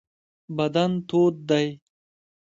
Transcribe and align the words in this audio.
بدن 0.57 0.91
تود 1.07 1.33
دی. 1.49 1.67